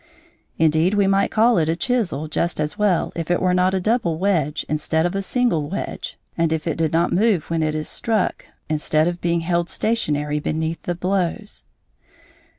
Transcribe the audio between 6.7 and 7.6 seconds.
did not move